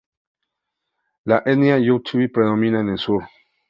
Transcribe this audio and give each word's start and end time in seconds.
La 1.25 1.39
etnia 1.45 1.77
yoruba 1.79 2.33
predomina 2.39 2.79
en 2.87 2.97
sur. 2.97 3.21